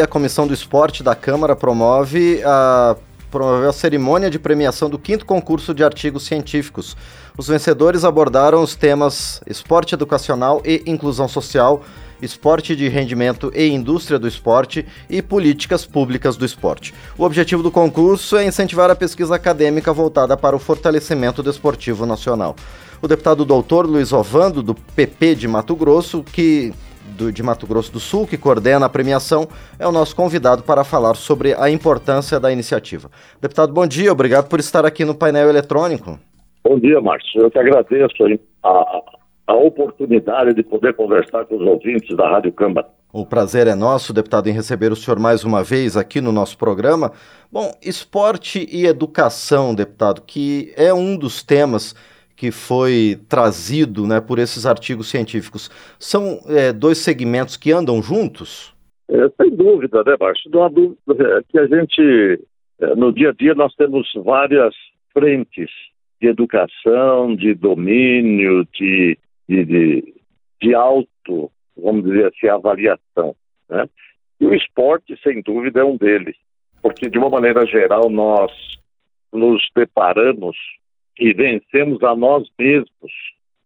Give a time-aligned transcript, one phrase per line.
[0.00, 2.96] A Comissão do Esporte da Câmara promove a,
[3.68, 6.96] a cerimônia de premiação do quinto concurso de artigos científicos.
[7.36, 11.84] Os vencedores abordaram os temas esporte educacional e inclusão social,
[12.22, 16.94] esporte de rendimento e indústria do esporte e políticas públicas do esporte.
[17.18, 22.56] O objetivo do concurso é incentivar a pesquisa acadêmica voltada para o fortalecimento desportivo nacional.
[23.02, 26.72] O deputado doutor Luiz Ovando, do PP de Mato Grosso, que
[27.12, 30.84] do, de Mato Grosso do Sul, que coordena a premiação, é o nosso convidado para
[30.84, 33.10] falar sobre a importância da iniciativa.
[33.40, 36.18] Deputado, bom dia, obrigado por estar aqui no painel eletrônico.
[36.64, 37.42] Bom dia, Márcio.
[37.42, 38.22] Eu que agradeço
[38.64, 39.00] a,
[39.48, 42.86] a oportunidade de poder conversar com os ouvintes da Rádio Câmara.
[43.12, 46.56] O prazer é nosso, deputado, em receber o senhor mais uma vez aqui no nosso
[46.56, 47.12] programa.
[47.50, 51.94] Bom, esporte e educação, deputado, que é um dos temas
[52.42, 58.74] que foi trazido né, por esses artigos científicos, são é, dois segmentos que andam juntos?
[59.08, 60.50] É, sem dúvida, né, Márcio?
[60.50, 60.98] Não há dúvida
[61.38, 62.40] é, que a gente,
[62.80, 64.74] é, no dia a dia, nós temos várias
[65.12, 65.70] frentes
[66.20, 69.16] de educação, de domínio, de,
[69.48, 70.14] de, de,
[70.60, 73.36] de auto, vamos dizer assim, avaliação.
[73.70, 73.88] Né?
[74.40, 76.34] E o esporte, sem dúvida, é um deles,
[76.82, 78.50] porque, de uma maneira geral, nós
[79.32, 80.56] nos deparamos
[81.18, 83.12] e vencemos a nós mesmos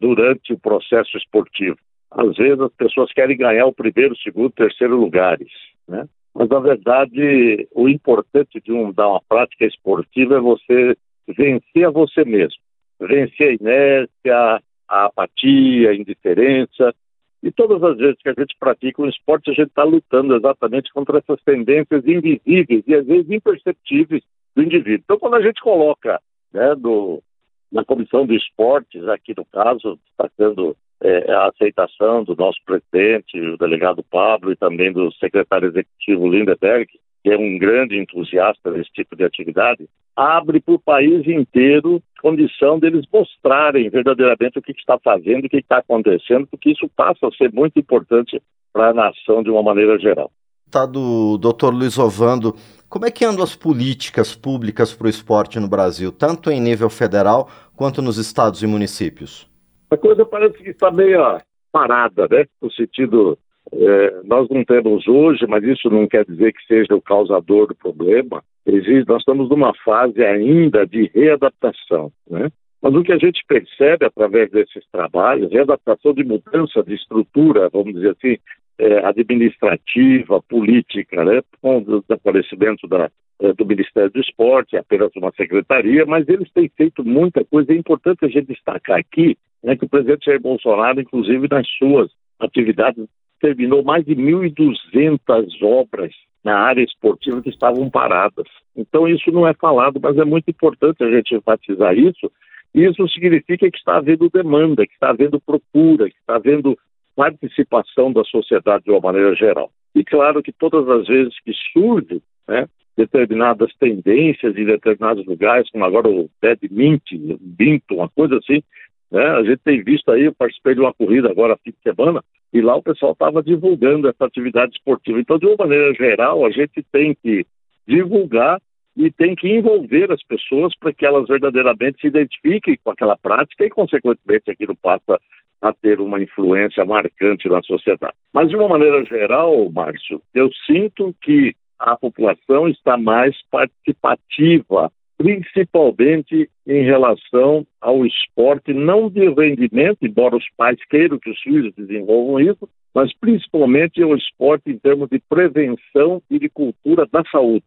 [0.00, 1.76] durante o processo esportivo.
[2.10, 5.50] Às vezes as pessoas querem ganhar o primeiro, segundo, terceiro lugares,
[5.86, 6.08] né?
[6.34, 11.90] Mas na verdade o importante de um, dar uma prática esportiva é você vencer a
[11.90, 12.60] você mesmo,
[13.00, 16.94] vencer a inércia, a apatia, a indiferença.
[17.42, 20.92] E todas as vezes que a gente pratica um esporte, a gente está lutando exatamente
[20.92, 24.22] contra essas tendências invisíveis e às vezes imperceptíveis
[24.56, 25.02] do indivíduo.
[25.04, 26.20] Então, quando a gente coloca
[26.52, 27.22] né, do,
[27.70, 33.56] na comissão de esportes, aqui no caso, destacando é, a aceitação do nosso presidente, o
[33.56, 36.88] delegado Pablo, e também do secretário executivo Lindeberg,
[37.22, 42.78] que é um grande entusiasta desse tipo de atividade, abre para o país inteiro condição
[42.78, 47.32] deles mostrarem verdadeiramente o que, está fazendo, o que está acontecendo, porque isso passa a
[47.32, 48.42] ser muito importante
[48.72, 50.30] para a nação de uma maneira geral.
[50.68, 51.72] Está do Dr.
[51.72, 52.54] Luiz Ovando
[52.90, 56.90] como é que andam as políticas públicas para o esporte no Brasil, tanto em nível
[56.90, 59.48] federal quanto nos estados e municípios?
[59.90, 61.40] A coisa parece que está meio
[61.72, 62.44] parada, né?
[62.60, 63.38] No sentido,
[63.72, 67.74] é, nós não temos hoje, mas isso não quer dizer que seja o causador do
[67.74, 68.42] problema.
[68.66, 72.50] Existe, nós estamos numa fase ainda de readaptação, né?
[72.82, 77.94] Mas o que a gente percebe através desses trabalhos, readaptação de mudança de estrutura, vamos
[77.94, 78.36] dizer assim,
[78.78, 85.32] é, administrativa, política, né, com o desaparecimento da, é, do Ministério do Esporte, apenas uma
[85.32, 87.72] secretaria, mas eles têm feito muita coisa.
[87.72, 92.10] É importante a gente destacar aqui né, que o presidente Jair Bolsonaro, inclusive nas suas
[92.38, 93.04] atividades,
[93.40, 96.12] terminou mais de 1.200 obras
[96.44, 98.46] na área esportiva que estavam paradas.
[98.76, 102.30] Então, isso não é falado, mas é muito importante a gente enfatizar isso.
[102.74, 106.78] Isso significa que está havendo demanda, que está havendo procura, que está havendo
[107.18, 109.72] participação da sociedade de uma maneira geral.
[109.92, 115.84] E claro que todas as vezes que surgem né, determinadas tendências em determinados lugares, como
[115.84, 118.62] agora o badminton, binto, uma coisa assim,
[119.10, 122.22] né, a gente tem visto aí, eu participei de uma corrida agora fim de semana,
[122.52, 125.18] e lá o pessoal estava divulgando essa atividade esportiva.
[125.18, 127.44] Então, de uma maneira geral, a gente tem que
[127.84, 128.60] divulgar
[128.96, 133.64] e tem que envolver as pessoas para que elas verdadeiramente se identifiquem com aquela prática
[133.64, 135.18] e, consequentemente, aquilo passa
[135.60, 138.14] a ter uma influência marcante na sociedade.
[138.32, 146.48] Mas, de uma maneira geral, Márcio, eu sinto que a população está mais participativa, principalmente
[146.66, 152.40] em relação ao esporte, não de rendimento, embora os pais queiram que os filhos desenvolvam
[152.40, 157.64] isso, mas principalmente o esporte em termos de prevenção e de cultura da saúde.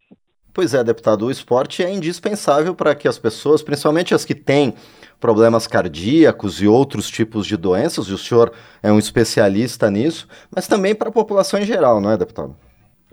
[0.53, 4.73] Pois é, deputado, o esporte é indispensável para que as pessoas, principalmente as que têm
[5.19, 8.51] problemas cardíacos e outros tipos de doenças, e o senhor
[8.83, 12.55] é um especialista nisso, mas também para a população em geral, não é, deputado?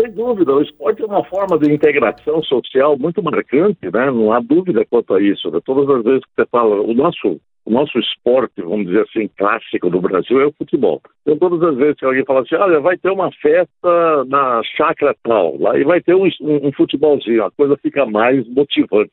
[0.01, 4.11] Sem dúvida, o esporte é uma forma de integração social muito marcante, né?
[4.11, 5.51] Não há dúvida quanto a isso.
[5.51, 5.61] Né?
[5.65, 9.91] Todas as vezes que você fala, o nosso o nosso esporte, vamos dizer assim, clássico
[9.91, 11.03] do Brasil é o futebol.
[11.21, 15.15] Então, todas as vezes que alguém fala assim, olha, vai ter uma festa na chácara
[15.23, 19.13] tal, lá e vai ter um, um, um futebolzinho, a coisa fica mais motivante.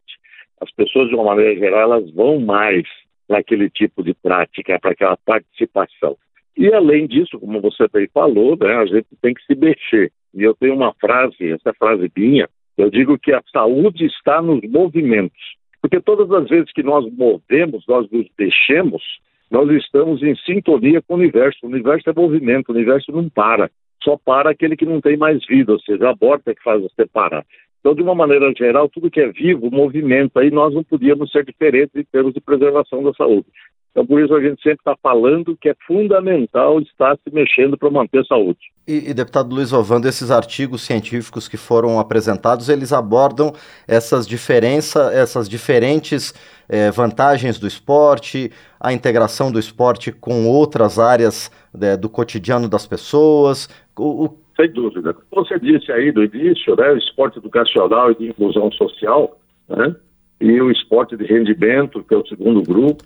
[0.62, 2.84] As pessoas, de uma maneira geral, elas vão mais
[3.28, 6.16] naquele tipo de prática, para aquela participação.
[6.58, 10.14] E, além disso, como você bem falou, né, a gente tem que se mexer.
[10.34, 12.48] E eu tenho uma frase, essa frase minha,
[12.78, 15.56] eu digo que a saúde está nos movimentos.
[15.86, 19.04] Porque todas as vezes que nós movemos, nós nos deixemos,
[19.52, 21.60] nós estamos em sintonia com o universo.
[21.62, 23.70] O universo é movimento, o universo não para.
[24.04, 26.82] só para aquele que não tem mais vida, ou seja, a aborto é que faz
[26.82, 27.46] você parar.
[27.80, 31.46] Então, de uma maneira geral, tudo que é vivo movimenta e nós não podíamos ser
[31.46, 33.46] diferentes em termos de preservação da saúde.
[33.96, 37.90] Então, por isso a gente sempre está falando que é fundamental estar se mexendo para
[37.90, 38.60] manter a saúde.
[38.86, 43.54] E, e, deputado Luiz Ovando, esses artigos científicos que foram apresentados, eles abordam
[43.88, 46.34] essas diferenças, essas diferentes
[46.68, 52.86] eh, vantagens do esporte, a integração do esporte com outras áreas né, do cotidiano das
[52.86, 53.70] pessoas.
[53.98, 54.38] O, o...
[54.58, 55.14] Sem dúvida.
[55.14, 59.40] Como você disse aí do início, né, o esporte educacional e de inclusão social,
[59.70, 59.96] né,
[60.42, 63.02] e o esporte de rendimento, que é o segundo grupo,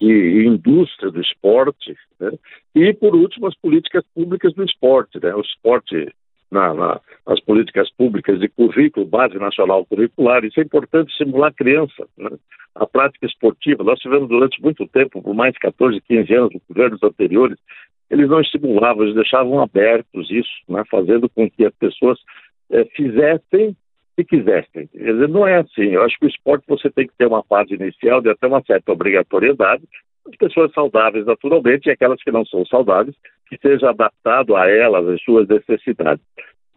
[0.00, 2.32] e indústria do esporte, né?
[2.74, 5.34] e por último as políticas públicas do esporte, né?
[5.34, 6.12] o esporte
[6.50, 11.52] na, na, as políticas públicas de currículo, base nacional curricular, isso é importante estimular a
[11.52, 12.30] criança, né?
[12.74, 13.82] a prática esportiva.
[13.82, 17.58] Nós tivemos durante muito tempo, por mais de 14, 15 anos, nos governos anteriores,
[18.08, 20.82] eles não estimulavam, eles deixavam abertos isso, né?
[20.90, 22.18] fazendo com que as pessoas
[22.70, 23.76] é, fizessem
[24.16, 24.88] se quisessem.
[25.28, 25.90] Não é assim.
[25.90, 28.62] Eu acho que o esporte você tem que ter uma fase inicial de até uma
[28.62, 29.82] certa obrigatoriedade,
[30.26, 33.14] as pessoas saudáveis naturalmente e aquelas que não são saudáveis,
[33.48, 36.24] que seja adaptado a elas, as suas necessidades.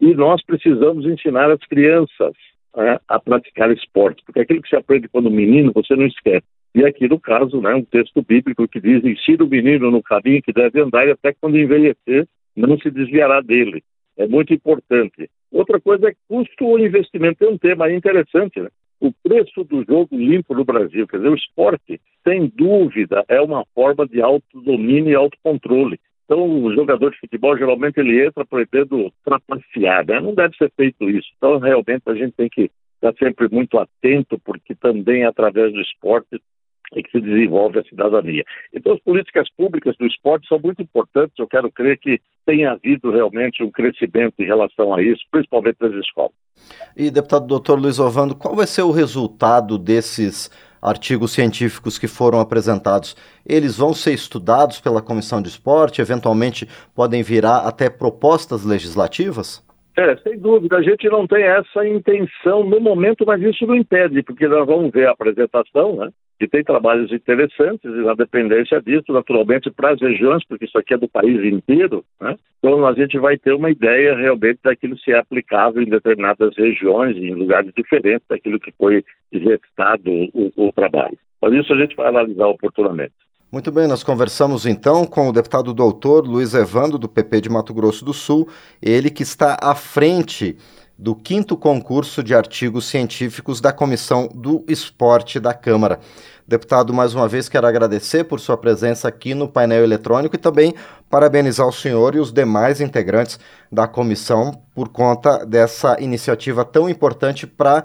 [0.00, 2.32] E nós precisamos ensinar as crianças
[2.76, 6.46] né, a praticar esporte, porque aquilo que se aprende quando menino, você não esquece.
[6.74, 10.42] E aqui no caso, né, um texto bíblico que diz: ensina o menino no caminho
[10.42, 13.82] que deve andar e até quando envelhecer não se desviará dele.
[14.16, 15.28] É muito importante.
[15.52, 17.38] Outra coisa é custo ou investimento.
[17.38, 18.68] Tem um tema aí interessante, né?
[19.00, 21.06] O preço do jogo limpo no Brasil.
[21.08, 25.98] Quer dizer, o esporte, sem dúvida, é uma forma de autodomínio e autocontrole.
[26.24, 30.20] Então, o jogador de futebol, geralmente, ele entra pretendo trapacear, né?
[30.20, 31.28] Não deve ser feito isso.
[31.36, 32.70] Então, realmente, a gente tem que
[33.02, 36.40] estar sempre muito atento, porque também, através do esporte,
[36.94, 38.44] e que se desenvolve a cidadania.
[38.72, 41.38] Então, as políticas públicas do esporte são muito importantes.
[41.38, 45.92] Eu quero crer que tenha havido realmente um crescimento em relação a isso, principalmente nas
[45.92, 46.32] escolas.
[46.96, 50.50] E, deputado doutor Luiz Ovando, qual vai ser o resultado desses
[50.82, 53.16] artigos científicos que foram apresentados?
[53.46, 56.00] Eles vão ser estudados pela Comissão de Esporte?
[56.00, 59.62] Eventualmente podem virar até propostas legislativas?
[59.96, 64.22] É, sem dúvida, a gente não tem essa intenção no momento, mas isso não impede,
[64.22, 66.10] porque nós vamos ver a apresentação, né?
[66.40, 70.94] E tem trabalhos interessantes, e na dependência disso, naturalmente, para as regiões, porque isso aqui
[70.94, 72.36] é do país inteiro, né?
[72.58, 77.16] Então a gente vai ter uma ideia realmente daquilo se é aplicável em determinadas regiões,
[77.16, 81.18] em lugares diferentes daquilo que foi gestado o, o trabalho.
[81.42, 83.14] Mas isso a gente vai analisar oportunamente.
[83.52, 87.74] Muito bem, nós conversamos então com o deputado doutor Luiz Evando, do PP de Mato
[87.74, 88.46] Grosso do Sul,
[88.80, 90.56] ele que está à frente
[90.96, 95.98] do quinto concurso de artigos científicos da Comissão do Esporte da Câmara.
[96.46, 100.72] Deputado, mais uma vez quero agradecer por sua presença aqui no painel eletrônico e também
[101.10, 103.36] parabenizar o senhor e os demais integrantes
[103.72, 107.82] da comissão por conta dessa iniciativa tão importante para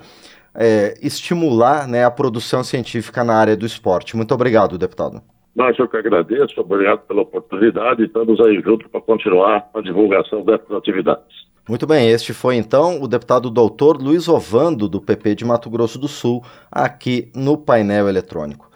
[0.54, 4.16] é, estimular né, a produção científica na área do esporte.
[4.16, 5.24] Muito obrigado, deputado.
[5.56, 10.44] Mas eu que agradeço, obrigado pela oportunidade e estamos aí juntos para continuar a divulgação
[10.44, 11.46] dessas atividades.
[11.68, 15.98] Muito bem, este foi então o deputado doutor Luiz Ovando, do PP de Mato Grosso
[15.98, 18.70] do Sul, aqui no painel eletrônico.